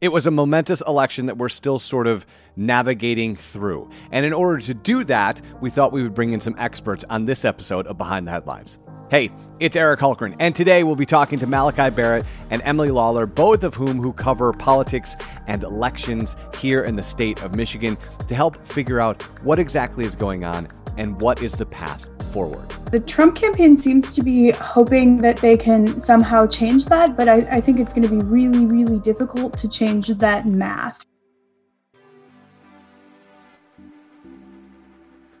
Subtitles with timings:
[0.00, 2.24] It was a momentous election that we're still sort of
[2.56, 3.90] navigating through.
[4.10, 7.26] And in order to do that, we thought we would bring in some experts on
[7.26, 8.78] this episode of Behind the Headlines.
[9.10, 13.26] Hey, it's Eric Hultgren, and today we'll be talking to Malachi Barrett and Emily Lawler,
[13.26, 15.16] both of whom who cover politics
[15.48, 20.14] and elections here in the state of Michigan to help figure out what exactly is
[20.14, 22.68] going on and what is the path forward.
[22.90, 27.56] The Trump campaign seems to be hoping that they can somehow change that, but I,
[27.56, 31.04] I think it's going to be really, really difficult to change that math.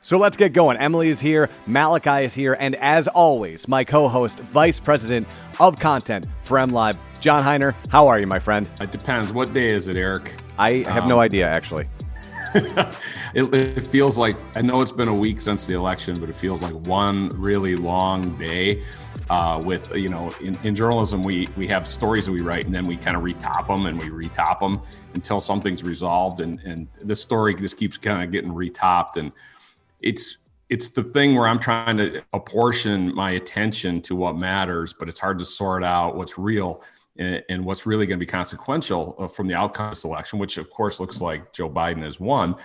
[0.02, 0.76] So let's get going.
[0.78, 5.28] Emily is here, Malachi is here, and as always, my co host, Vice President
[5.60, 7.74] of Content for MLive, John Hiner.
[7.90, 8.66] How are you, my friend?
[8.80, 9.32] It depends.
[9.32, 10.32] What day is it, Eric?
[10.58, 11.86] I have um, no idea, actually.
[13.34, 16.34] it, it, feels like I know it's been a week since the election, but it
[16.34, 18.82] feels like one really long day.
[19.28, 22.74] Uh, with you know, in, in, journalism, we we have stories that we write, and
[22.74, 24.80] then we kind of retop them and we retop them
[25.14, 26.40] until something's resolved.
[26.40, 29.30] And and this story just keeps kind of getting retopped, and
[30.00, 35.08] it's it's the thing where I'm trying to apportion my attention to what matters, but
[35.08, 36.82] it's hard to sort out what's real
[37.20, 40.38] and, and what's really going to be consequential uh, from the outcome of this election,
[40.38, 42.56] which of course looks like Joe Biden has won.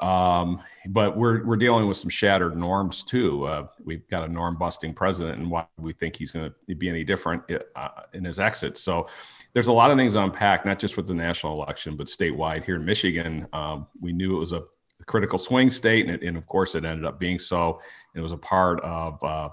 [0.00, 3.44] Um, but we're we're dealing with some shattered norms too.
[3.44, 6.88] Uh, we've got a norm busting president, and why we think he's going to be
[6.88, 7.42] any different
[7.76, 8.78] uh, in his exit.
[8.78, 9.06] So
[9.52, 12.64] there's a lot of things to unpack, not just with the national election, but statewide
[12.64, 13.46] here in Michigan.
[13.52, 14.64] Um, we knew it was a
[15.06, 17.80] critical swing state, and, it, and, of course it ended up being so.
[18.14, 19.50] It was a part of uh,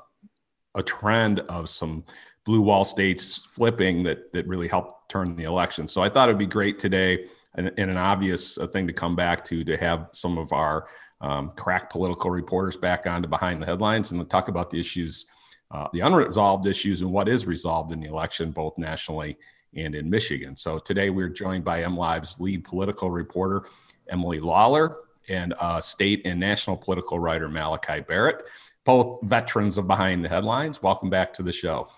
[0.75, 2.05] a trend of some
[2.47, 5.85] blue wall states flipping that that really helped turn the election.
[5.85, 9.17] So I thought it'd be great today and, and an obvious uh, thing to come
[9.17, 10.87] back to to have some of our
[11.19, 15.25] um, crack political reporters back on to behind the headlines and talk about the issues,
[15.71, 19.37] uh, the unresolved issues, and what is resolved in the election, both nationally
[19.75, 20.55] and in Michigan.
[20.55, 23.63] So today we're joined by MLive's lead political reporter,
[24.07, 24.95] Emily Lawler,
[25.27, 28.45] and uh, state and national political writer Malachi Barrett,
[28.85, 30.81] both veterans of Behind the Headlines.
[30.81, 31.89] Welcome back to the show.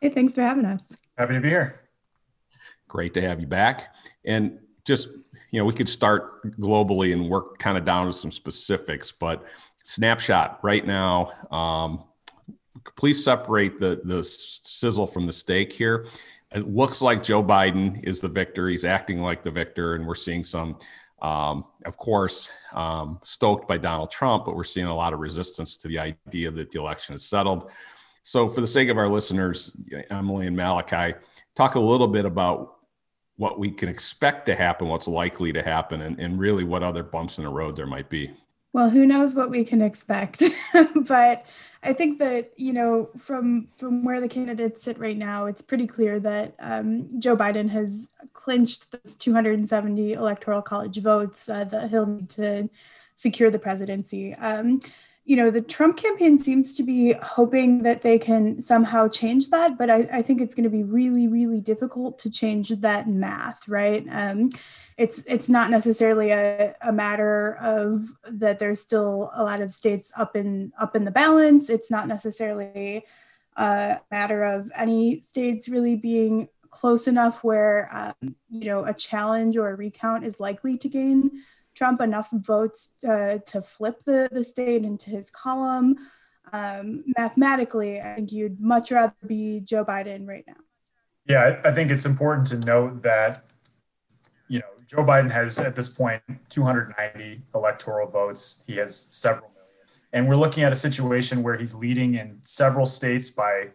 [0.00, 0.82] Hey, thanks for having us.
[1.16, 1.80] Happy to be here.
[2.88, 3.94] Great to have you back.
[4.24, 5.08] And just,
[5.50, 9.44] you know, we could start globally and work kind of down to some specifics, but
[9.82, 11.32] snapshot right now.
[11.50, 12.04] Um,
[12.96, 16.06] please separate the the sizzle from the steak here.
[16.54, 18.68] It looks like Joe Biden is the victor.
[18.68, 20.78] He's acting like the victor, and we're seeing some,
[21.20, 25.76] um, of course, um, stoked by Donald Trump, but we're seeing a lot of resistance
[25.78, 27.70] to the idea that the election is settled.
[28.26, 29.76] So, for the sake of our listeners,
[30.10, 31.16] Emily and Malachi,
[31.54, 32.78] talk a little bit about
[33.36, 37.04] what we can expect to happen, what's likely to happen, and, and really what other
[37.04, 38.32] bumps in the road there might be.
[38.72, 40.42] Well, who knows what we can expect?
[41.06, 41.46] but
[41.84, 45.86] I think that you know from from where the candidates sit right now, it's pretty
[45.86, 52.06] clear that um, Joe Biden has clinched those 270 electoral college votes uh, that he'll
[52.06, 52.68] need to
[53.14, 54.34] secure the presidency.
[54.34, 54.80] Um,
[55.26, 59.76] you know, the Trump campaign seems to be hoping that they can somehow change that,
[59.76, 63.66] but I, I think it's going to be really, really difficult to change that math,
[63.66, 64.06] right?
[64.08, 64.50] Um,
[64.96, 70.12] it's it's not necessarily a, a matter of that there's still a lot of states
[70.16, 71.70] up in up in the balance.
[71.70, 73.04] It's not necessarily
[73.56, 79.56] a matter of any states really being close enough where um, you know a challenge
[79.56, 81.32] or a recount is likely to gain
[81.76, 85.96] Trump enough votes uh, to flip the, the state into his column.
[86.52, 90.54] Um, mathematically, I think you'd much rather be Joe Biden right now.
[91.28, 93.40] Yeah, I think it's important to note that,
[94.48, 98.64] you know, Joe Biden has at this point 290 electoral votes.
[98.66, 99.86] He has several million.
[100.12, 103.70] And we're looking at a situation where he's leading in several states by,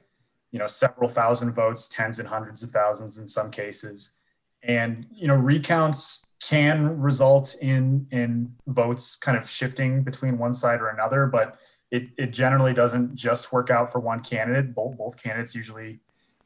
[0.51, 4.18] you know, several thousand votes, tens and hundreds of thousands in some cases.
[4.63, 10.81] And, you know, recounts can result in in votes kind of shifting between one side
[10.81, 11.59] or another, but
[11.91, 14.74] it, it generally doesn't just work out for one candidate.
[14.74, 16.00] Both both candidates usually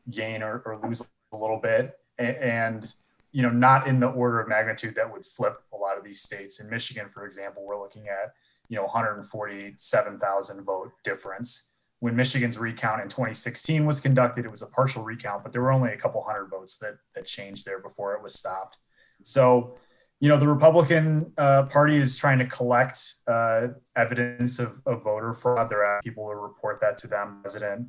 [0.10, 1.02] gain or, or lose
[1.32, 2.94] a little bit, and
[3.32, 6.22] you know not in the order of magnitude that would flip a lot of these
[6.22, 6.60] states.
[6.60, 8.34] In Michigan, for example, we're looking at
[8.68, 11.72] you know 147,000 vote difference.
[12.00, 15.72] When Michigan's recount in 2016 was conducted, it was a partial recount, but there were
[15.72, 18.78] only a couple hundred votes that that changed there before it was stopped.
[19.24, 19.78] So
[20.20, 25.34] you know, the Republican uh, Party is trying to collect uh, evidence of, of, voter
[25.34, 25.68] fraud.
[25.70, 27.38] There are people who report that to them.
[27.38, 27.88] The president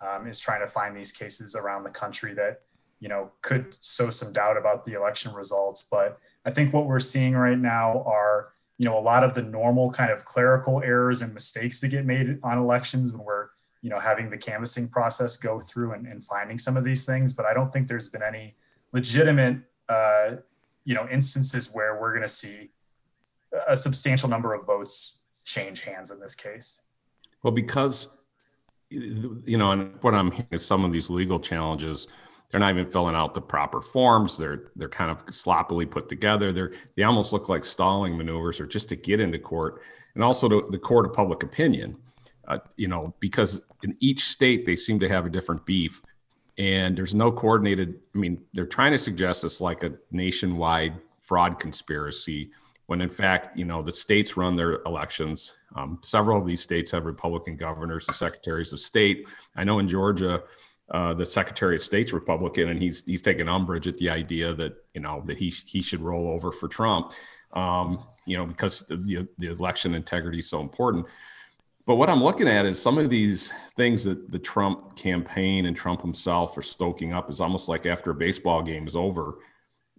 [0.00, 2.62] um, is trying to find these cases around the country that,
[2.98, 5.86] you know, could sow some doubt about the election results.
[5.90, 9.42] But I think what we're seeing right now are, you know, a lot of the
[9.42, 13.48] normal kind of clerical errors and mistakes that get made on elections when we're,
[13.80, 17.32] you know, having the canvassing process go through and, and finding some of these things.
[17.32, 18.56] But I don't think there's been any
[18.92, 19.58] legitimate
[19.88, 20.36] uh,
[20.84, 22.70] you know instances where we're going to see
[23.68, 26.82] a substantial number of votes change hands in this case.
[27.42, 28.08] Well, because
[28.90, 32.08] you know, and what I'm hearing is some of these legal challenges,
[32.50, 34.36] they're not even filling out the proper forms.
[34.36, 36.52] They're they're kind of sloppily put together.
[36.52, 39.82] They're they almost look like stalling maneuvers or just to get into court,
[40.14, 41.96] and also to the court of public opinion.
[42.48, 46.02] Uh, you know, because in each state they seem to have a different beef,
[46.58, 48.00] and there's no coordinated.
[48.14, 52.50] I mean, they're trying to suggest it's like a nationwide fraud conspiracy
[52.86, 55.54] when in fact, you know, the states run their elections.
[55.76, 59.28] Um, several of these states have Republican governors and secretaries of state.
[59.54, 60.42] I know in Georgia,
[60.90, 64.74] uh, the Secretary of State's Republican, and he's he's taken umbrage at the idea that
[64.92, 67.12] you know that he he should roll over for Trump,
[67.52, 71.06] um, you know, because the, the election integrity is so important.
[71.90, 75.76] But what I'm looking at is some of these things that the Trump campaign and
[75.76, 79.38] Trump himself are stoking up is almost like after a baseball game is over,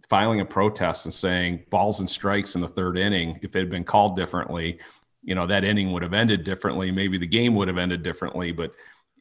[0.09, 3.69] filing a protest and saying balls and strikes in the third inning, if it had
[3.69, 4.79] been called differently,
[5.21, 6.91] you know, that inning would have ended differently.
[6.91, 8.53] Maybe the game would have ended differently.
[8.53, 8.73] But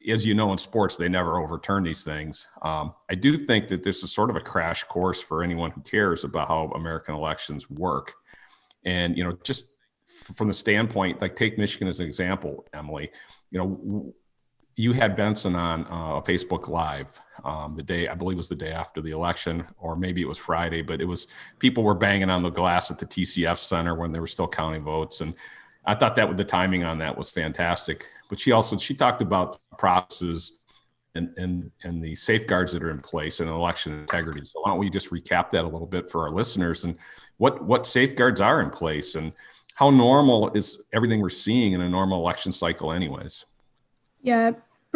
[0.09, 2.47] as you know, in sports, they never overturn these things.
[2.63, 5.81] Um, I do think that this is sort of a crash course for anyone who
[5.81, 8.15] cares about how American elections work.
[8.85, 9.67] And, you know, just
[10.21, 13.11] from the standpoint, like take Michigan as an example, Emily,
[13.51, 14.15] you know,
[14.77, 18.73] you had Benson on uh, Facebook Live um, the day, I believe was the day
[18.73, 21.27] after the election, or maybe it was Friday, but it was
[21.59, 24.83] people were banging on the glass at the TCF Center when they were still counting
[24.83, 25.21] votes.
[25.21, 25.35] And
[25.85, 28.07] I thought that with the timing on that was fantastic.
[28.29, 30.59] But she also, she talked about processes
[31.15, 34.45] and, and, and the safeguards that are in place and election integrity.
[34.45, 36.97] So why don't we just recap that a little bit for our listeners and
[37.39, 39.33] what, what safeguards are in place and
[39.81, 43.47] how normal is everything we're seeing in a normal election cycle anyways?
[44.21, 44.53] Yeah,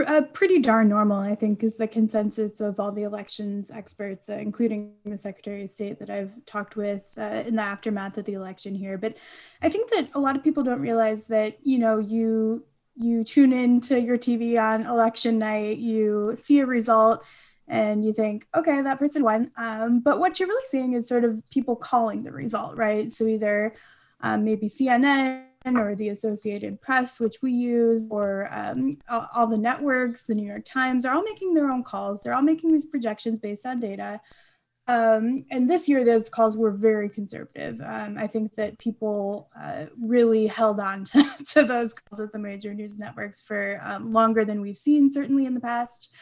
[0.07, 4.35] uh, pretty darn normal, I think, is the consensus of all the elections experts, uh,
[4.35, 8.35] including the Secretary of State that I've talked with uh, in the aftermath of the
[8.35, 8.99] election here.
[8.99, 9.17] But
[9.63, 13.55] I think that a lot of people don't realize that you know you you tune
[13.55, 17.25] into your TV on election night, you see a result,
[17.67, 19.51] and you think, okay, that person won.
[19.57, 23.11] Um, but what you're really seeing is sort of people calling the result, right?
[23.11, 23.75] So either
[24.25, 25.44] um, maybe CNN
[25.76, 30.65] or the Associated Press, which we use, or um, all, the networks, the New York
[30.65, 32.23] Times, are all making their own calls.
[32.23, 34.21] They're all making these projections based on data.
[34.88, 37.81] Um, and this year, those calls were very conservative.
[37.82, 42.38] Um, I think that people uh, really held on to, to, those calls at the
[42.38, 46.15] major news networks for um, longer than we've seen, certainly in the past.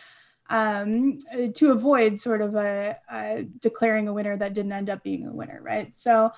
[0.51, 1.19] Um,
[1.55, 5.33] to avoid sort of a, a declaring a winner that didn't end up being a
[5.33, 5.95] winner, right?
[5.97, 6.31] So,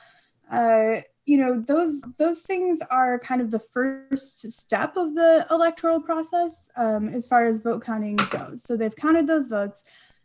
[0.53, 6.01] uh, you know those those things are kind of the first step of the electoral
[6.01, 8.63] process um, as far as vote counting goes.
[8.63, 9.85] So they've counted those votes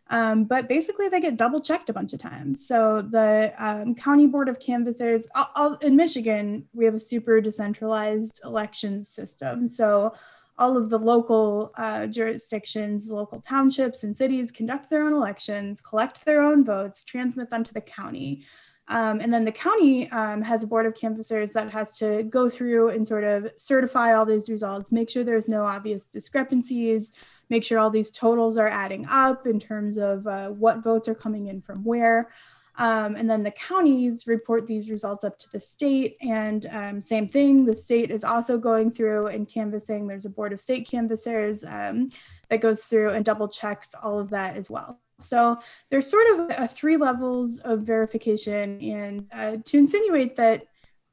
[0.10, 2.68] um, but basically they get double checked a bunch of times.
[2.68, 7.40] So the um, county board of canvassers I'll, I'll, in michigan we have a super
[7.42, 9.68] decentralized elections system.
[9.68, 10.14] So
[10.58, 16.26] all of the local uh, jurisdictions, local townships and cities conduct their own elections, collect
[16.26, 18.44] their own votes, transmit them to the county.
[18.90, 22.50] Um, and then the county um, has a board of canvassers that has to go
[22.50, 27.14] through and sort of certify all these results, make sure there's no obvious discrepancies,
[27.50, 31.16] make sure all these totals are adding up in terms of uh, what votes are
[31.16, 32.32] coming in from where.
[32.80, 36.16] Um, and then the counties report these results up to the state.
[36.22, 40.08] And um, same thing, the state is also going through and canvassing.
[40.08, 42.10] There's a board of state canvassers um,
[42.50, 45.00] that goes through and double checks all of that as well.
[45.20, 45.60] So
[45.90, 50.64] there's sort of three levels of verification, and uh, to insinuate that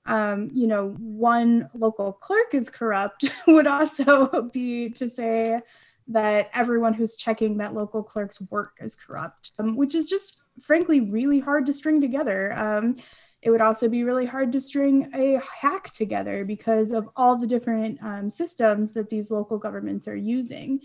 [0.07, 5.61] um, you know one local clerk is corrupt would also be to say
[6.09, 11.01] that everyone who's checking that local clerk's work is corrupt, um, which is just frankly
[11.01, 12.53] really hard to string together.
[12.53, 12.97] Um,
[13.43, 17.47] it would also be really hard to string a hack together because of all the
[17.47, 20.81] different um, systems that these local governments are using.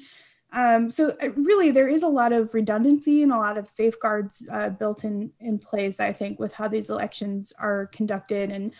[0.53, 4.43] Um, so uh, really, there is a lot of redundancy and a lot of safeguards
[4.51, 5.99] uh, built in in place.
[5.99, 8.73] I think with how these elections are conducted, and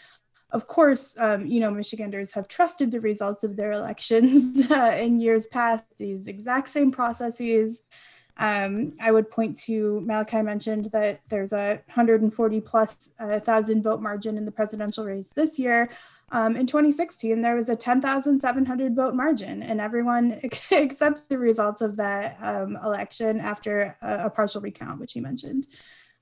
[0.51, 5.22] of course, um, you know, Michiganders have trusted the results of their elections uh, in
[5.22, 5.86] years past.
[5.98, 7.84] These exact same processes.
[8.38, 14.01] Um, I would point to Malachi mentioned that there's a 140 plus uh, thousand vote
[14.01, 15.90] margin in the presidential race this year.
[16.32, 20.40] Um, in 2016, there was a 10,700 vote margin, and everyone
[20.72, 25.68] accepted the results of that um, election after a, a, partial recount, which he mentioned.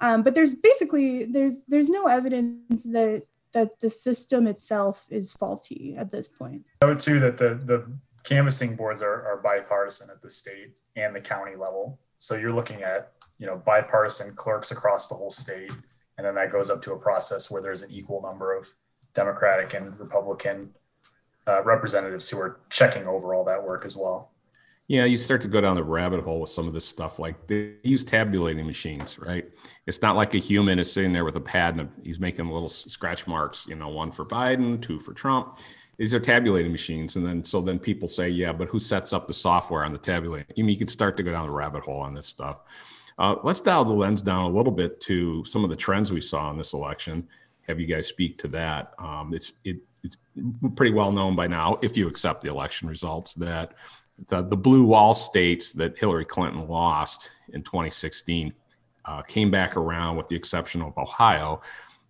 [0.02, 5.96] Um, but there's basically there's there's no evidence that that the system itself is faulty
[5.98, 6.66] at this point.
[6.82, 7.92] Note too that the the
[8.24, 12.00] canvassing boards are, are bipartisan at the state and the county level.
[12.18, 15.72] So you're looking at you know bipartisan clerks across the whole state
[16.20, 18.68] and then that goes up to a process where there's an equal number of
[19.20, 20.74] Democratic and Republican
[21.46, 24.32] uh, representatives who are checking over all that work as well.
[24.88, 27.20] Yeah, you start to go down the rabbit hole with some of this stuff.
[27.20, 29.46] Like they use tabulating machines, right?
[29.88, 32.70] It's not like a human is sitting there with a pad and he's making little
[32.70, 35.60] scratch marks, you know, one for Biden, two for Trump.
[35.98, 37.18] These are tabulating machines.
[37.18, 39.98] And then, so then people say, yeah, but who sets up the software on the
[40.00, 40.54] tabulating?
[40.58, 42.60] I mean, you could start to go down the rabbit hole on this stuff.
[43.20, 46.22] Uh, let's dial the lens down a little bit to some of the trends we
[46.22, 47.28] saw in this election.
[47.70, 48.94] Have you guys speak to that?
[49.00, 50.18] Um, it's, it, it's
[50.76, 53.74] pretty well known by now, if you accept the election results, that
[54.28, 58.54] the, the blue wall states that Hillary Clinton lost in 2016
[59.06, 61.62] uh, came back around, with the exception of Ohio,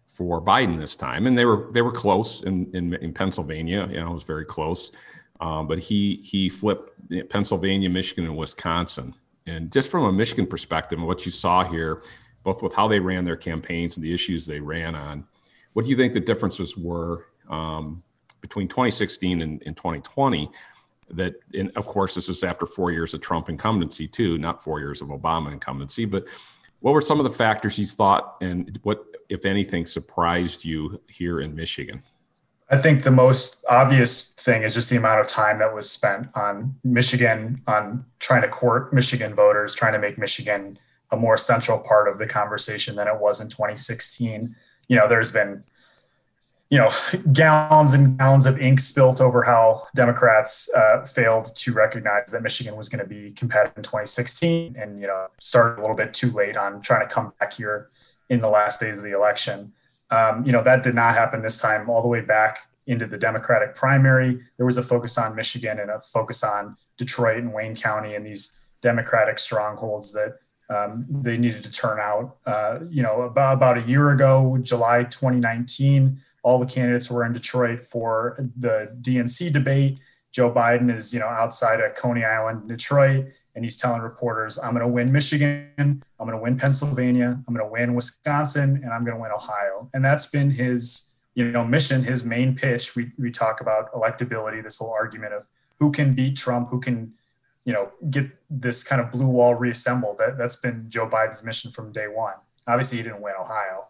[0.08, 3.88] for Biden this time, and they were they were close in in, in Pennsylvania.
[3.90, 4.92] You know, it was very close,
[5.40, 6.92] um, but he he flipped
[7.30, 9.16] Pennsylvania, Michigan, and Wisconsin.
[9.48, 12.02] And just from a Michigan perspective, what you saw here,
[12.44, 15.26] both with how they ran their campaigns and the issues they ran on,
[15.74, 18.04] what do you think the differences were um,
[18.42, 20.52] between 2016 and, and 2020?
[21.12, 24.80] that and of course this is after four years of trump incumbency too not four
[24.80, 26.28] years of obama incumbency but
[26.82, 31.42] what were some of the factors you thought and what if anything surprised you here
[31.42, 32.02] in michigan
[32.70, 36.28] i think the most obvious thing is just the amount of time that was spent
[36.36, 40.78] on michigan on trying to court michigan voters trying to make michigan
[41.12, 44.56] a more central part of the conversation than it was in 2016
[44.90, 45.64] you know there's been
[46.70, 46.90] you know,
[47.34, 52.76] gallons and gallons of ink spilt over how Democrats uh, failed to recognize that Michigan
[52.76, 56.32] was going to be competitive in 2016 and, you know, started a little bit too
[56.32, 57.90] late on trying to come back here
[58.30, 59.74] in the last days of the election.
[60.12, 63.18] Um, you know, that did not happen this time, all the way back into the
[63.18, 64.40] Democratic primary.
[64.58, 68.26] There was a focus on Michigan and a focus on Detroit and Wayne County and
[68.26, 72.38] these Democratic strongholds that um, they needed to turn out.
[72.46, 77.34] Uh, you know, about, about a year ago, July 2019, all the candidates were in
[77.34, 80.00] Detroit for the DNC debate.
[80.32, 84.74] Joe Biden is, you know, outside of Coney Island, Detroit, and he's telling reporters, "I'm
[84.74, 88.94] going to win Michigan, I'm going to win Pennsylvania, I'm going to win Wisconsin, and
[88.94, 92.96] I'm going to win Ohio." And that's been his, you know, mission, his main pitch.
[92.96, 95.50] We we talk about electability, this whole argument of
[95.80, 97.14] who can beat Trump, who can,
[97.70, 100.18] you know, get this kind of blue wall reassembled.
[100.18, 102.34] That that's been Joe Biden's mission from day one.
[102.66, 103.86] Obviously, he didn't win Ohio,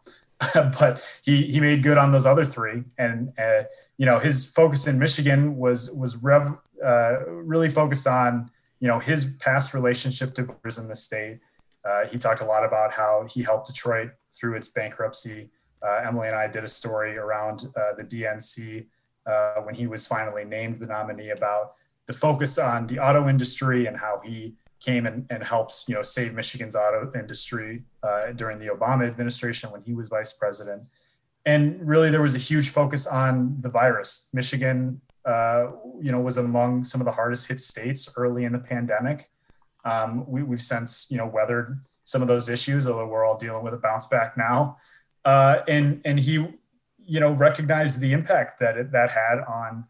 [0.77, 2.83] but he he made good on those other three.
[2.97, 3.63] And uh,
[3.95, 8.99] you know his focus in Michigan was was rev, uh, really focused on you know
[8.99, 11.39] his past relationship to voters in the state.
[11.85, 15.51] Uh, he talked a lot about how he helped Detroit through its bankruptcy.
[15.81, 18.87] Uh, Emily and I did a story around uh, the DNC
[19.25, 21.75] uh, when he was finally named the nominee about
[22.09, 26.01] the focus on the auto industry and how he came and, and helped you know
[26.01, 30.81] save Michigan's auto industry uh, during the Obama administration when he was vice president.
[31.45, 34.29] And really, there was a huge focus on the virus.
[34.33, 35.67] Michigan, uh,
[36.01, 39.29] you know, was among some of the hardest hit states early in the pandemic.
[39.85, 43.63] Um, we, have since you know weathered some of those issues, although we're all dealing
[43.63, 44.77] with a bounce back now.
[45.23, 46.33] Uh, and and he,
[47.05, 49.85] you know, recognized the impact that it, that had on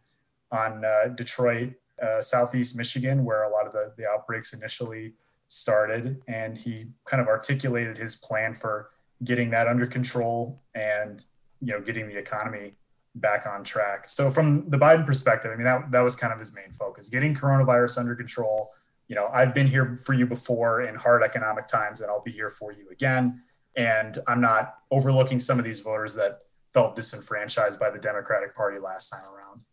[0.52, 5.14] on uh, Detroit uh, southeast Michigan, where a lot of the, the outbreaks initially
[5.50, 6.22] started.
[6.28, 8.92] And he kind of articulated his plan for
[9.24, 11.26] getting that under control and
[11.62, 12.74] you know getting the economy
[13.16, 14.08] back on track.
[14.08, 17.10] So from the Biden perspective, I mean that that was kind of his main focus,
[17.10, 18.70] getting coronavirus under control.
[19.08, 22.32] You know, I've been here for you before in hard economic times and I'll be
[22.32, 23.42] here for you again.
[23.76, 26.42] And I'm not overlooking some of these voters that
[26.74, 29.66] felt disenfranchised by the Democratic Party last time around.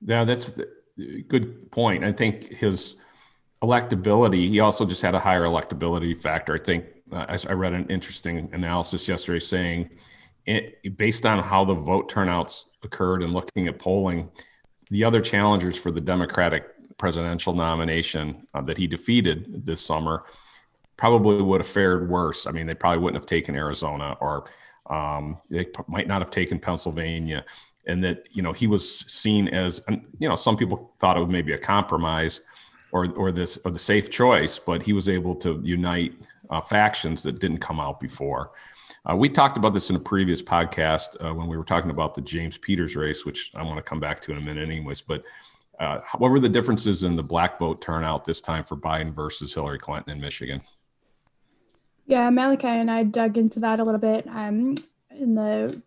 [0.00, 0.50] Yeah, that's
[1.28, 2.04] good point.
[2.04, 2.96] I think his
[3.62, 6.54] electability, he also just had a higher electability factor.
[6.54, 9.90] I think uh, I, I, read an interesting analysis yesterday saying,
[10.46, 14.30] it, based on how the vote turnouts occurred and looking at polling,
[14.90, 16.66] the other challengers for the Democratic
[16.98, 20.24] presidential nomination uh, that he defeated this summer
[20.96, 22.46] probably would have fared worse.
[22.46, 24.50] I mean, they probably wouldn't have taken Arizona or
[24.86, 27.44] um, they might not have taken Pennsylvania
[27.88, 29.82] and that you know he was seen as
[30.18, 32.42] you know some people thought it was maybe a compromise
[32.92, 36.14] or or this or the safe choice, but he was able to unite
[36.50, 38.52] uh, factions that didn't come out before.
[39.08, 42.14] Uh, we talked about this in a previous podcast uh, when we were talking about
[42.14, 45.00] the James Peters race, which I want to come back to in a minute, anyways.
[45.00, 45.24] But
[45.78, 49.54] uh, what were the differences in the black vote turnout this time for Biden versus
[49.54, 50.60] Hillary Clinton in Michigan?
[52.06, 54.26] Yeah, Malachi and I dug into that a little bit.
[54.28, 54.74] Um,
[55.10, 55.80] in the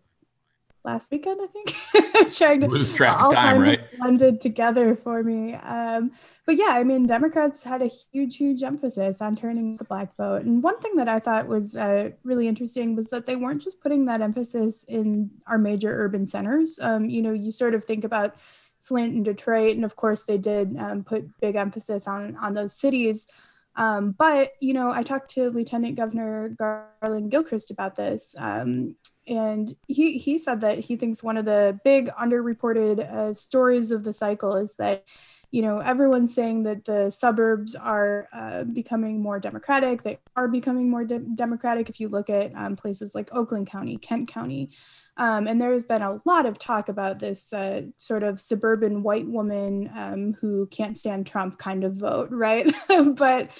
[0.84, 2.32] last weekend, I think.
[2.32, 3.80] trying to lose track of time, right?
[3.98, 5.54] Blended together for me.
[5.54, 6.12] Um,
[6.46, 10.42] but yeah, I mean, Democrats had a huge, huge emphasis on turning the black vote.
[10.42, 13.80] And one thing that I thought was uh, really interesting was that they weren't just
[13.80, 16.78] putting that emphasis in our major urban centers.
[16.80, 18.36] Um, you know, you sort of think about
[18.80, 22.74] Flint and Detroit, and of course, they did um, put big emphasis on on those
[22.74, 23.28] cities.
[23.76, 29.72] Um, but you know, I talked to Lieutenant Governor Garland Gilchrist about this, um, and
[29.88, 34.12] he he said that he thinks one of the big underreported uh, stories of the
[34.12, 35.04] cycle is that
[35.50, 40.90] you know everyone's saying that the suburbs are uh, becoming more democratic they are becoming
[40.90, 41.88] more de- democratic.
[41.88, 44.70] If you look at um, places like oakland county kent county
[45.18, 49.02] um, and there has been a lot of talk about this uh, sort of suburban
[49.02, 52.72] white woman um, who can't stand Trump kind of vote, right?
[53.14, 53.50] but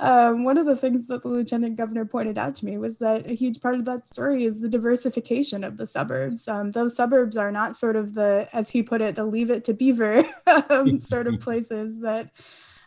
[0.00, 3.30] um, one of the things that the lieutenant governor pointed out to me was that
[3.30, 6.48] a huge part of that story is the diversification of the suburbs.
[6.48, 9.64] Um, those suburbs are not sort of the, as he put it, the leave it
[9.64, 10.24] to beaver
[10.70, 12.30] um, sort of places that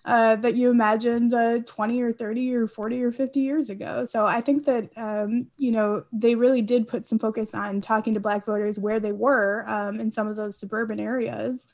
[0.05, 4.05] uh, that you imagined uh, 20 or 30 or 40 or 50 years ago.
[4.05, 8.13] So I think that, um, you know, they really did put some focus on talking
[8.13, 11.73] to Black voters where they were um, in some of those suburban areas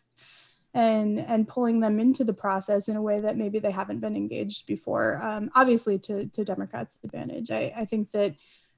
[0.73, 4.15] and and pulling them into the process in a way that maybe they haven't been
[4.15, 8.35] engaged before um, obviously to, to democrats advantage I, I think that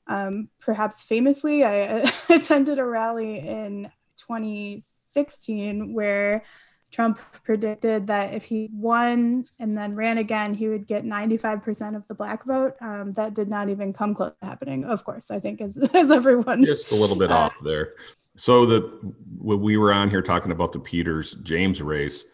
[0.07, 6.43] um, perhaps famously i attended a rally in 2016 where
[6.93, 12.07] Trump predicted that if he won and then ran again, he would get 95% of
[12.07, 12.75] the black vote.
[12.81, 16.11] Um, that did not even come close to happening, of course, I think, as, as
[16.11, 16.63] everyone.
[16.63, 17.93] Just a little bit uh, off there.
[18.37, 22.25] So, the when we were on here talking about the Peters James race,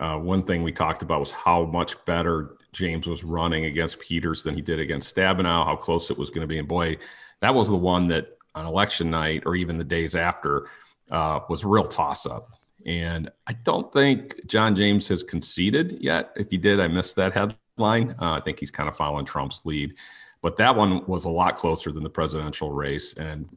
[0.00, 4.42] uh, one thing we talked about was how much better James was running against Peters
[4.42, 6.58] than he did against Stabenow, how close it was going to be.
[6.58, 6.98] And boy,
[7.40, 10.68] that was the one that on election night or even the days after
[11.10, 12.50] uh, was a real toss up
[12.86, 16.32] and I don't think John James has conceded yet.
[16.36, 18.14] If he did, I missed that headline.
[18.20, 19.94] Uh, I think he's kind of following Trump's lead.
[20.42, 23.14] But that one was a lot closer than the presidential race.
[23.14, 23.48] And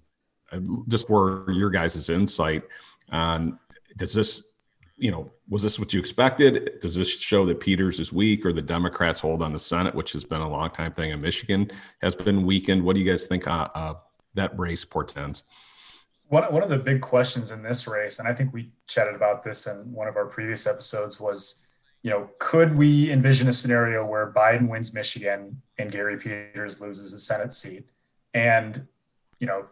[0.87, 2.63] just for your guys' insight
[3.11, 3.59] on
[3.97, 4.43] does this,
[4.95, 6.79] you know, was this what you expected?
[6.79, 10.13] Does this show that Peters is weak or the Democrats hold on the Senate, which
[10.13, 11.69] has been a long time thing in Michigan,
[12.01, 12.83] has been weakened?
[12.83, 13.93] What do you guys think uh, uh,
[14.35, 15.43] that race portends?
[16.29, 19.43] One, one of the big questions in this race, and I think we chatted about
[19.43, 21.65] this in one of our previous episodes, was,
[22.03, 27.13] you know, could we envision a scenario where Biden wins Michigan and Gary Peters loses
[27.13, 27.85] a Senate seat?
[28.33, 28.87] And,
[29.39, 29.65] you know,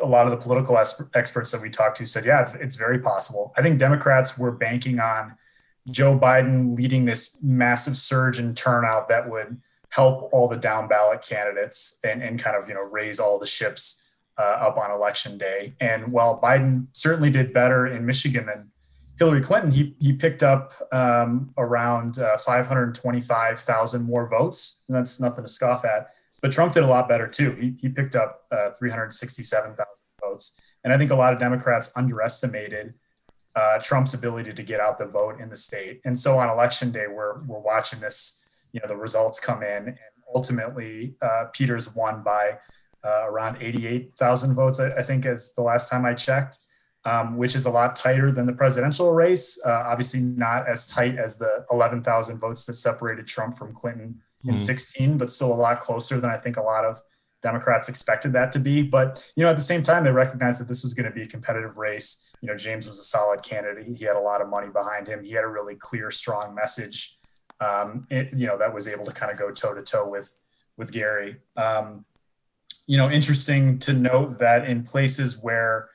[0.00, 2.98] a lot of the political experts that we talked to said, yeah, it's, it's very
[2.98, 3.52] possible.
[3.56, 5.36] I think Democrats were banking on
[5.90, 11.22] Joe Biden leading this massive surge in turnout that would help all the down ballot
[11.22, 14.01] candidates and, and kind of, you know, raise all the ships
[14.42, 15.74] uh, up on election day.
[15.80, 18.70] And while Biden certainly did better in Michigan than
[19.18, 24.84] Hillary Clinton, he, he picked up um, around uh, 525,000 more votes.
[24.88, 26.10] And that's nothing to scoff at.
[26.40, 27.52] But Trump did a lot better too.
[27.52, 29.76] He, he picked up uh, 367,000
[30.20, 30.60] votes.
[30.82, 32.94] And I think a lot of Democrats underestimated
[33.54, 36.00] uh, Trump's ability to get out the vote in the state.
[36.04, 39.88] And so on election day, we're, we're watching this, you know, the results come in.
[39.88, 39.98] And
[40.34, 42.58] ultimately, uh, Peters won by
[43.04, 46.58] uh, around 88,000 votes, I, I, think, as the last time I checked,
[47.04, 49.60] um, which is a lot tighter than the presidential race.
[49.64, 54.50] Uh, obviously, not as tight as the 11,000 votes that separated Trump from Clinton in
[54.50, 54.56] mm-hmm.
[54.56, 57.02] 16, but still a lot closer than I think a lot of
[57.42, 58.82] Democrats expected that to be.
[58.82, 61.22] But you know, at the same time, they recognized that this was going to be
[61.22, 62.30] a competitive race.
[62.40, 63.86] You know, James was a solid candidate.
[63.86, 65.24] He had a lot of money behind him.
[65.24, 67.18] He had a really clear, strong message.
[67.60, 70.34] Um, it, you know, that was able to kind of go toe to toe with
[70.76, 71.36] with Gary.
[71.56, 72.04] Um,
[72.86, 75.88] you know, interesting to note that in places where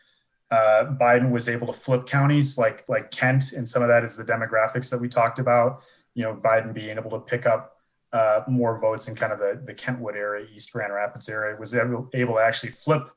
[0.50, 4.16] uh, Biden was able to flip counties like like Kent, and some of that is
[4.16, 5.82] the demographics that we talked about.
[6.14, 7.78] You know, Biden being able to pick up
[8.14, 11.76] uh, more votes in kind of the, the Kentwood area, East Grand Rapids area, was
[11.76, 13.10] able, able to actually flip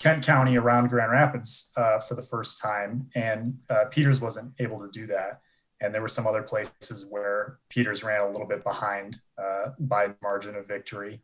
[0.00, 3.10] Kent County around Grand Rapids uh, for the first time.
[3.14, 5.40] And uh, Peters wasn't able to do that.
[5.80, 10.10] And there were some other places where Peters ran a little bit behind uh, by
[10.22, 11.20] margin of victory.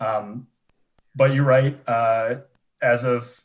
[0.00, 0.48] Um,
[1.16, 1.78] but you're right.
[1.88, 2.36] Uh,
[2.82, 3.42] as of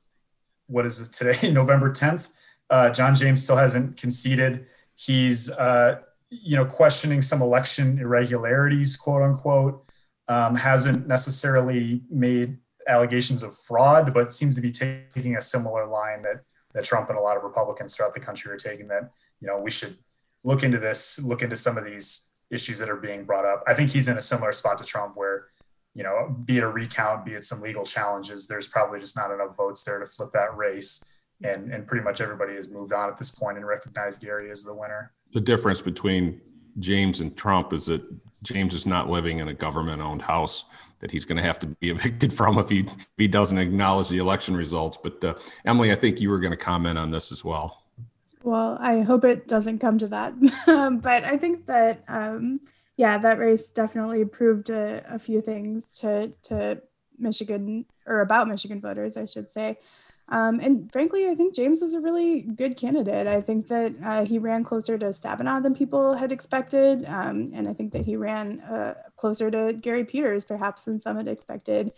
[0.68, 2.32] what is it today, November 10th,
[2.70, 4.68] uh, John James still hasn't conceded.
[4.96, 9.86] He's uh, you know questioning some election irregularities, quote unquote.
[10.28, 12.58] Um, hasn't necessarily made
[12.88, 17.18] allegations of fraud, but seems to be taking a similar line that that Trump and
[17.18, 18.88] a lot of Republicans throughout the country are taking.
[18.88, 19.98] That you know we should
[20.44, 23.64] look into this, look into some of these issues that are being brought up.
[23.68, 25.48] I think he's in a similar spot to Trump, where
[25.94, 29.32] you know, be it a recount, be it some legal challenges, there's probably just not
[29.32, 31.04] enough votes there to flip that race.
[31.44, 34.64] and and pretty much everybody has moved on at this point and recognized Gary as
[34.64, 35.12] the winner.
[35.34, 36.40] The difference between
[36.80, 38.02] James and Trump is that
[38.44, 40.66] James is not living in a government-owned house
[41.00, 44.10] that he's going to have to be evicted from if he if he doesn't acknowledge
[44.10, 44.98] the election results.
[45.02, 45.34] But uh,
[45.66, 47.84] Emily, I think you were going to comment on this as well.
[48.44, 50.34] Well, I hope it doesn't come to that,
[51.02, 52.62] but I think that um,
[52.98, 56.82] yeah, that race definitely proved a, a few things to to
[57.18, 59.78] Michigan or about Michigan voters, I should say.
[60.30, 63.28] Um, and frankly, I think James is a really good candidate.
[63.28, 67.04] I think that uh, he ran closer to Stabenow than people had expected.
[67.06, 71.18] Um, and I think that he ran uh, closer to Gary Peters, perhaps, than some
[71.18, 71.92] had expected.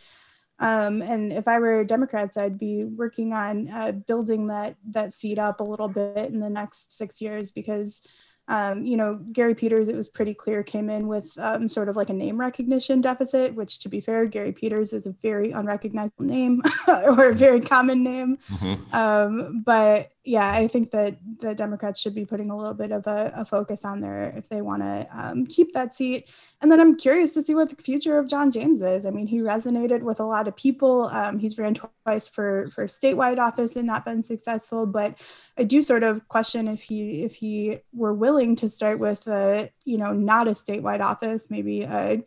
[0.58, 5.38] Um, and if I were Democrats, I'd be working on uh, building that that seat
[5.38, 8.08] up a little bit in the next six years because
[8.48, 11.96] um, you know, Gary Peters, it was pretty clear, came in with um, sort of
[11.96, 16.26] like a name recognition deficit, which to be fair, Gary Peters is a very unrecognizable
[16.26, 18.38] name or a very common name.
[18.50, 18.96] Mm-hmm.
[18.96, 23.08] Um, but yeah, I think that the Democrats should be putting a little bit of
[23.08, 26.30] a, a focus on there if they want to um, keep that seat.
[26.62, 29.06] And then I'm curious to see what the future of John James is.
[29.06, 31.08] I mean, he resonated with a lot of people.
[31.08, 34.86] Um, he's ran twice for for statewide office and not been successful.
[34.86, 35.16] But
[35.58, 39.70] I do sort of question if he if he were willing to start with a
[39.84, 42.24] you know not a statewide office, maybe a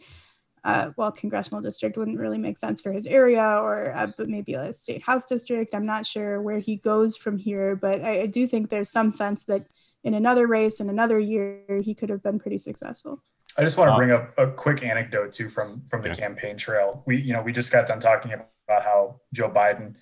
[0.67, 4.55] uh, well, congressional district wouldn't really make sense for his area, or uh, but maybe
[4.55, 5.77] a state house district.
[5.77, 9.13] I'm not sure where he goes from here, but I, I do think there's some
[9.13, 9.65] sense that
[10.03, 13.23] in another race in another year he could have been pretty successful.
[13.57, 16.15] I just want to bring up a quick anecdote too from from the yeah.
[16.15, 17.05] campaign trail.
[17.07, 19.95] We you know we just got done talking about how Joe Biden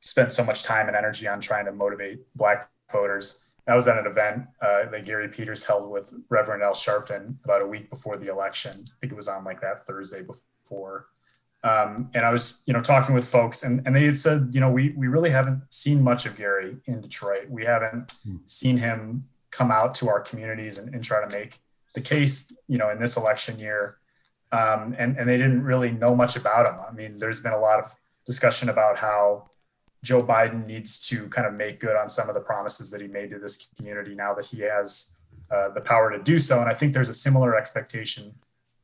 [0.00, 3.98] spent so much time and energy on trying to motivate Black voters I was at
[3.98, 8.16] an event uh, that Gary Peters held with Reverend Al Sharpton about a week before
[8.16, 8.72] the election.
[8.72, 11.06] I think it was on like that Thursday before.
[11.64, 14.60] Um, and I was, you know, talking with folks, and, and they had said, you
[14.60, 17.50] know, we we really haven't seen much of Gary in Detroit.
[17.50, 18.48] We haven't mm.
[18.48, 21.58] seen him come out to our communities and, and, try to make
[21.94, 23.96] the case, you know, in this election year.
[24.52, 26.78] Um, and and they didn't really know much about him.
[26.88, 27.86] I mean, there's been a lot of
[28.24, 29.50] discussion about how
[30.08, 33.08] Joe Biden needs to kind of make good on some of the promises that he
[33.08, 36.60] made to this community now that he has uh, the power to do so.
[36.60, 38.34] And I think there's a similar expectation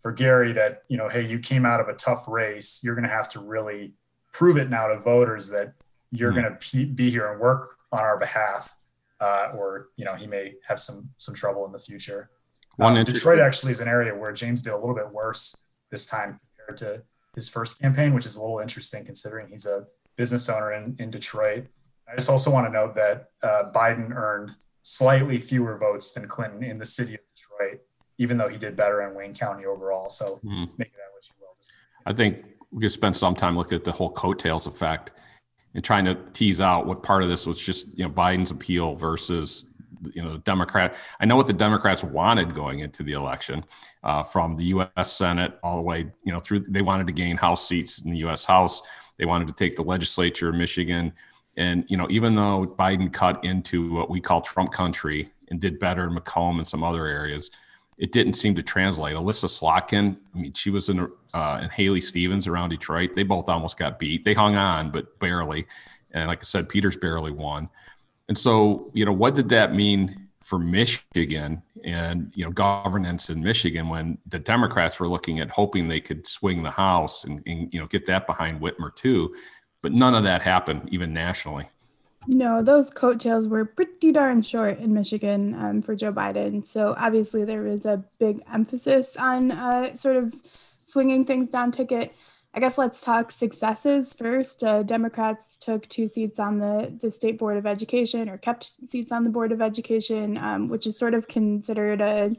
[0.03, 2.83] for Gary that, you know, hey, you came out of a tough race.
[2.85, 3.95] You're going to have to really
[4.35, 5.73] prove it now to voters that
[6.13, 6.43] you're mm-hmm.
[6.43, 8.77] going to be here and work on our behalf.
[9.19, 12.29] Uh, or, you know, he may have some some trouble in the future.
[12.77, 16.07] One um, Detroit actually is an area where James did a little bit worse this
[16.07, 17.03] time compared to
[17.35, 21.11] his first campaign, which is a little interesting considering he's a business owner in, in
[21.11, 21.67] Detroit.
[22.11, 26.63] I just also want to note that uh, Biden earned slightly fewer votes than Clinton
[26.63, 27.81] in the city of Detroit,
[28.19, 30.09] even though he did better in Wayne County overall.
[30.11, 30.69] So mm.
[30.79, 31.57] make that what you will.
[32.07, 35.13] I think we could spend some time looking at the whole coattails effect
[35.75, 38.95] and trying to tease out what part of this was just you know Biden's appeal
[38.95, 39.67] versus
[40.13, 40.97] you know the Democrat.
[41.21, 43.65] I know what the Democrats wanted going into the election,
[44.03, 45.13] uh, from the U.S.
[45.13, 46.61] Senate all the way you know through.
[46.61, 48.45] They wanted to gain House seats in the U.S.
[48.45, 48.83] House.
[49.19, 51.13] They wanted to take the legislature of Michigan.
[51.57, 55.79] And, you know, even though Biden cut into what we call Trump country and did
[55.79, 57.51] better in Macomb and some other areas,
[57.97, 59.15] it didn't seem to translate.
[59.15, 63.15] Elissa Slotkin, I mean, she was in, uh, and Haley Stevens around Detroit.
[63.15, 64.25] They both almost got beat.
[64.25, 65.67] They hung on, but barely.
[66.11, 67.69] And like I said, Peters barely won.
[68.29, 73.43] And so, you know, what did that mean for Michigan and you know governance in
[73.43, 77.73] Michigan when the Democrats were looking at hoping they could swing the House and, and
[77.73, 79.35] you know get that behind Whitmer too,
[79.83, 81.69] but none of that happened even nationally.
[82.29, 86.65] No, those coattails were pretty darn short in Michigan um, for Joe Biden.
[86.65, 90.35] So obviously there was a big emphasis on uh, sort of
[90.87, 92.15] swinging things down ticket.
[92.57, 94.63] I guess let's talk successes first.
[94.63, 99.11] Uh, Democrats took two seats on the, the State Board of Education or kept seats
[99.11, 102.31] on the Board of Education, um, which is sort of considered a,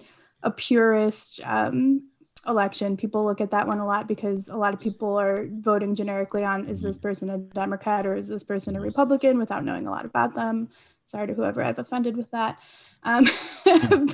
[0.44, 2.02] a purist um,
[2.48, 2.96] election.
[2.96, 6.46] People look at that one a lot because a lot of people are voting generically
[6.46, 9.92] on is this person a Democrat or is this person a Republican without knowing a
[9.92, 10.70] lot about them.
[11.04, 12.58] Sorry to whoever I've offended with that.
[13.06, 13.26] Um,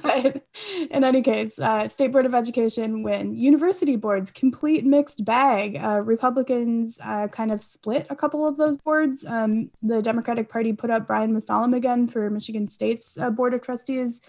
[0.03, 0.43] but
[0.91, 3.33] in any case, uh, State Board of Education win.
[3.35, 5.77] University boards, complete mixed bag.
[5.81, 9.25] Uh, Republicans uh, kind of split a couple of those boards.
[9.25, 13.61] Um, the Democratic Party put up Brian Mosallam again for Michigan State's uh, Board of
[13.61, 14.21] Trustees.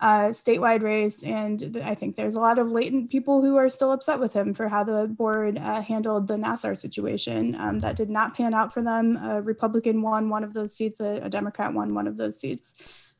[0.00, 3.68] Uh, statewide race, and th- I think there's a lot of latent people who are
[3.68, 7.56] still upset with him for how the board uh, handled the Nassar situation.
[7.56, 9.16] Um, that did not pan out for them.
[9.16, 12.74] A Republican won one of those seats, a, a Democrat won one of those seats.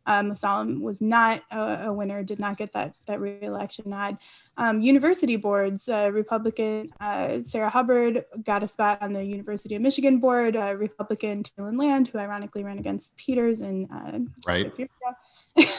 [0.08, 0.34] Um,
[0.80, 4.16] was not a, a, winner, did not get that that reelection nod.
[4.56, 9.82] Um, university boards, uh, Republican uh, Sarah Hubbard got a spot on the University of
[9.82, 10.56] Michigan board.
[10.56, 14.74] Uh, Republican Terri Lynn Land, who ironically ran against Peters in uh, right.
[14.74, 14.90] six years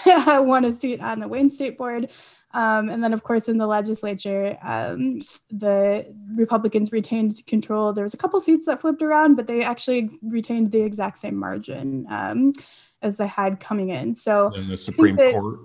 [0.05, 2.09] ago, won a seat on the Wayne State board.
[2.51, 5.19] Um, and then, of course, in the legislature, um,
[5.51, 7.93] the Republicans retained control.
[7.93, 11.35] There was a couple seats that flipped around, but they actually retained the exact same
[11.35, 12.53] margin um,
[13.01, 14.15] as they had coming in.
[14.15, 15.59] So, the Supreme that, Court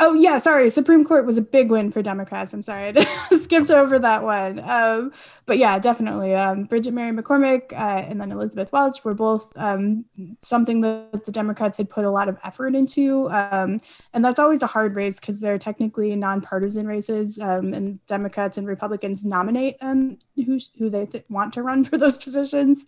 [0.00, 0.70] Oh yeah, sorry.
[0.70, 2.52] Supreme Court was a big win for Democrats.
[2.52, 4.58] I'm sorry, I skipped over that one.
[4.68, 5.12] Um,
[5.46, 6.34] but yeah, definitely.
[6.34, 10.04] Um, Bridget Mary McCormick uh, and then Elizabeth Welch were both um,
[10.42, 13.80] something that the Democrats had put a lot of effort into, um,
[14.12, 18.66] and that's always a hard race because they're technically nonpartisan races, um, and Democrats and
[18.66, 22.84] Republicans nominate um, who who they th- want to run for those positions.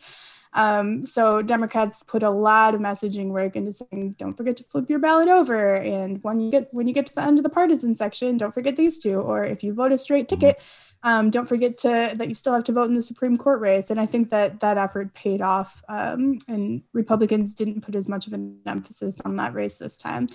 [0.56, 4.88] Um, so Democrats put a lot of messaging work into saying, don't forget to flip
[4.88, 5.76] your ballot over.
[5.76, 8.54] And when you get when you get to the end of the partisan section, don't
[8.54, 9.20] forget these two.
[9.20, 10.58] Or if you vote a straight ticket,
[11.02, 13.90] um, don't forget to that you still have to vote in the Supreme Court race.
[13.90, 15.84] And I think that that effort paid off.
[15.90, 20.26] Um, and Republicans didn't put as much of an emphasis on that race this time,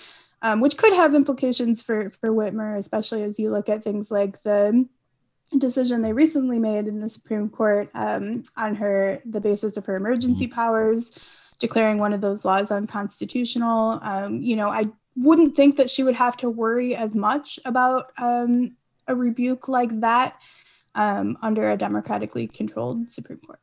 [0.44, 4.44] um, which could have implications for for Whitmer, especially as you look at things like
[4.44, 4.88] the
[5.58, 9.96] decision they recently made in the Supreme Court um, on her the basis of her
[9.96, 10.56] emergency mm-hmm.
[10.56, 11.18] powers,
[11.60, 14.00] declaring one of those laws unconstitutional.
[14.02, 14.86] Um, you know, I
[15.16, 18.76] wouldn't think that she would have to worry as much about um,
[19.08, 20.36] a rebuke like that
[20.96, 23.60] um, under a democratically controlled Supreme Court.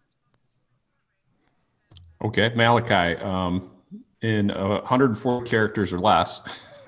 [2.23, 3.71] Okay, Malachi, um,
[4.23, 6.41] in uh, 104 characters or less,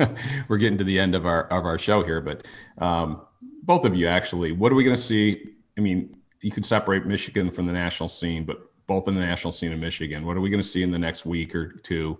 [0.48, 2.46] we're getting to the end of our of our show here, but
[2.78, 3.22] um,
[3.62, 4.52] both of you actually.
[4.52, 5.54] What are we going to see?
[5.78, 9.52] I mean, you could separate Michigan from the national scene, but both in the national
[9.52, 10.24] scene in Michigan.
[10.24, 12.18] What are we going to see in the next week or two?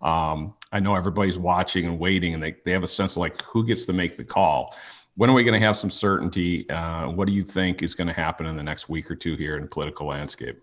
[0.00, 3.40] Um, I know everybody's watching and waiting, and they, they have a sense of like
[3.42, 4.74] who gets to make the call.
[5.16, 6.68] When are we going to have some certainty?
[6.70, 9.36] Uh, what do you think is going to happen in the next week or two
[9.36, 10.60] here in political landscape?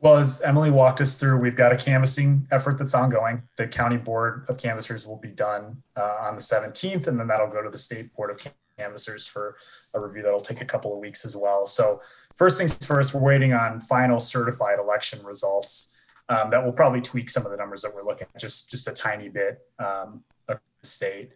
[0.00, 3.42] Well, as Emily walked us through, we've got a canvassing effort that's ongoing.
[3.56, 7.50] The county board of canvassers will be done uh, on the 17th, and then that'll
[7.50, 8.38] go to the state board of
[8.82, 9.56] canvassers for
[9.94, 11.66] a review that'll take a couple of weeks as well.
[11.66, 12.00] So
[12.36, 15.96] first things first, we're waiting on final certified election results.
[16.28, 18.88] Um, that will probably tweak some of the numbers that we're looking at just just
[18.88, 21.32] a tiny bit um, the state.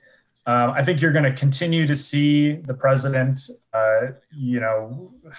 [0.46, 3.40] Um, I think you're going to continue to see the president,
[3.72, 5.30] uh, you know, I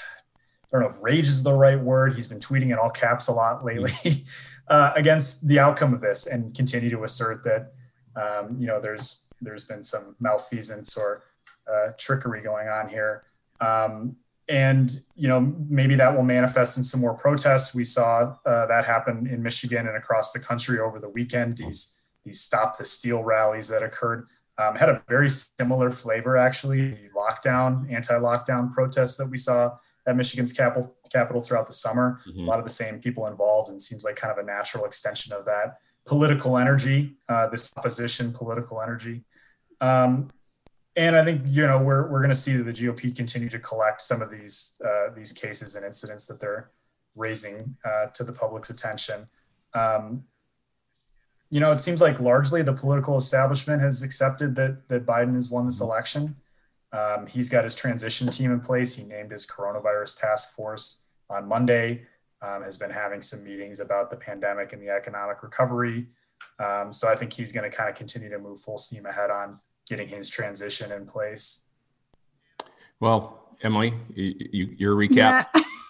[0.71, 2.13] don't know if rage is the right word.
[2.13, 4.25] He's been tweeting in all caps a lot lately
[4.67, 7.71] uh, against the outcome of this and continue to assert that,
[8.17, 11.23] um, you know, there's there's been some malfeasance or
[11.71, 13.23] uh, trickery going on here.
[13.59, 14.17] Um,
[14.49, 17.75] and you know maybe that will manifest in some more protests.
[17.75, 21.57] We saw uh, that happen in Michigan and across the country over the weekend.
[21.57, 26.91] These these stop the steal rallies that occurred um, had a very similar flavor actually.
[26.91, 32.21] The lockdown, anti-lockdown protests that we saw at Michigan's capital capital throughout the summer.
[32.27, 32.41] Mm-hmm.
[32.41, 35.33] A lot of the same people involved, and seems like kind of a natural extension
[35.33, 39.25] of that political energy, uh, this opposition political energy.
[39.81, 40.29] Um,
[40.97, 44.01] and I think you know we're we're going to see the GOP continue to collect
[44.01, 46.71] some of these uh, these cases and incidents that they're
[47.15, 49.27] raising uh, to the public's attention.
[49.73, 50.23] Um,
[51.49, 55.51] you know, it seems like largely the political establishment has accepted that that Biden has
[55.51, 56.35] won this election.
[56.91, 58.95] Um, he's got his transition team in place.
[58.95, 62.07] He named his coronavirus task force on Monday.
[62.39, 66.05] Um, has been having some meetings about the pandemic and the economic recovery.
[66.59, 69.31] Um, so I think he's going to kind of continue to move full steam ahead
[69.31, 71.67] on getting his transition in place.
[72.99, 75.15] Well, Emily, you, your recap.
[75.15, 75.45] Yeah.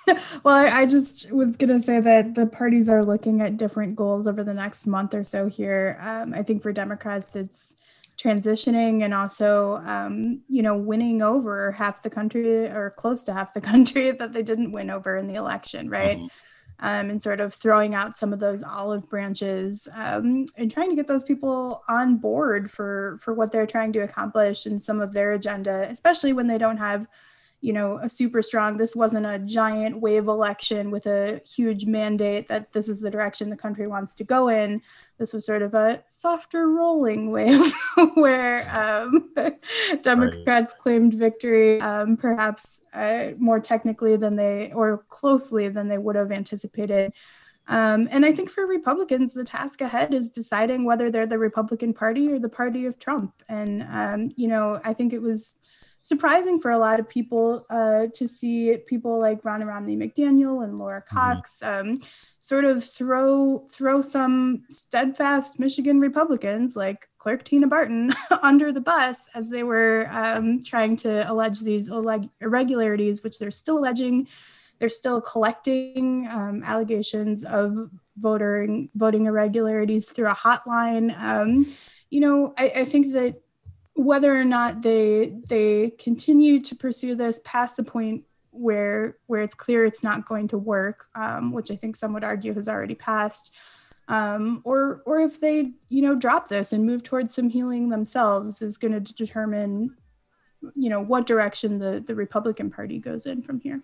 [0.44, 4.28] well, I just was going to say that the parties are looking at different goals
[4.28, 5.98] over the next month or so here.
[6.02, 7.76] Um, I think for Democrats, it's
[8.18, 13.54] transitioning and also, um, you know, winning over half the country or close to half
[13.54, 16.18] the country that they didn't win over in the election, right?
[16.18, 16.28] Mm-hmm
[16.80, 20.96] um, and sort of throwing out some of those olive branches um, and trying to
[20.96, 25.14] get those people on board for for what they're trying to accomplish and some of
[25.14, 27.08] their agenda, especially when they don't have
[27.62, 32.48] you know a super strong this wasn't a giant wave election with a huge mandate
[32.48, 34.82] that this is the direction the country wants to go in
[35.18, 37.74] this was sort of a softer rolling wave
[38.14, 39.30] where um,
[40.04, 40.82] democrats right.
[40.82, 46.32] claimed victory um, perhaps uh, more technically than they or closely than they would have
[46.32, 47.12] anticipated
[47.70, 51.94] um, and I think for Republicans, the task ahead is deciding whether they're the Republican
[51.94, 53.34] Party or the party of Trump.
[53.50, 55.58] And, um, you know, I think it was
[56.08, 60.78] surprising for a lot of people uh, to see people like Ronna Romney McDaniel and
[60.78, 61.18] Laura mm-hmm.
[61.18, 61.90] Cox mm-hmm.
[61.90, 61.98] um,
[62.40, 69.18] sort of throw throw some steadfast Michigan Republicans like Clerk Tina Barton under the bus
[69.36, 74.30] as they were um, trying to allege these irregularities, which they're still alleging.
[74.80, 81.20] They're still collecting um, allegations of voting voting irregularities through a hotline.
[81.20, 81.76] Um,
[82.10, 83.42] you know, I, I think that
[83.98, 89.56] whether or not they they continue to pursue this past the point where where it's
[89.56, 92.96] clear it's not going to work, um, which I think some would argue has already
[92.96, 93.56] passed,
[94.08, 98.62] um, or or if they you know drop this and move towards some healing themselves
[98.62, 99.96] is going to determine
[100.76, 103.82] you know what direction the the Republican Party goes in from here.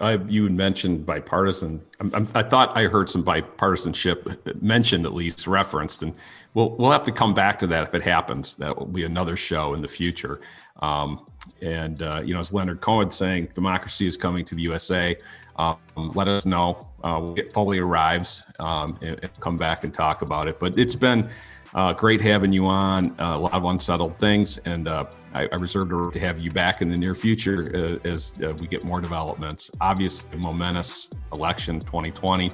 [0.00, 1.82] I, you mentioned bipartisan.
[2.00, 6.14] I'm, i thought I heard some bipartisanship mentioned, at least referenced, and
[6.54, 8.54] we'll we'll have to come back to that if it happens.
[8.56, 10.40] That will be another show in the future.
[10.80, 11.26] Um,
[11.60, 15.16] and uh, you know, as Leonard Cohen saying, democracy is coming to the USA.
[15.56, 15.78] Um,
[16.14, 20.22] let us know uh, when it fully arrives, um, and, and, come back and talk
[20.22, 20.60] about it.
[20.60, 21.28] But it's been
[21.74, 23.10] uh, great having you on.
[23.18, 25.04] Uh, a lot of unsettled things, and uh,
[25.34, 28.66] I, I reserve to have you back in the near future uh, as uh, we
[28.66, 29.70] get more developments.
[29.80, 32.52] Obviously, momentous election 2020,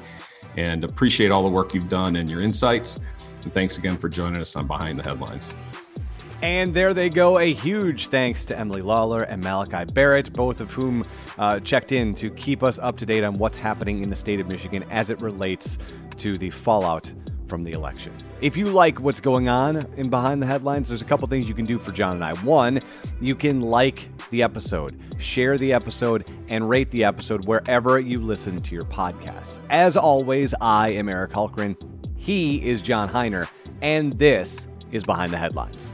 [0.56, 2.98] and appreciate all the work you've done and your insights.
[3.42, 5.50] And thanks again for joining us on Behind the Headlines.
[6.42, 7.38] And there they go.
[7.38, 11.04] A huge thanks to Emily Lawler and Malachi Barrett, both of whom
[11.38, 14.40] uh, checked in to keep us up to date on what's happening in the state
[14.40, 15.78] of Michigan as it relates
[16.18, 17.10] to the fallout
[17.54, 18.12] from the election.
[18.40, 21.54] If you like what's going on in Behind the Headlines, there's a couple things you
[21.54, 22.34] can do for John and I.
[22.40, 22.80] One,
[23.20, 28.60] you can like the episode, share the episode, and rate the episode wherever you listen
[28.60, 29.60] to your podcasts.
[29.70, 31.76] As always, I am Eric Hulkran.
[32.16, 33.48] He is John Hiner,
[33.82, 35.92] and this is Behind the Headlines.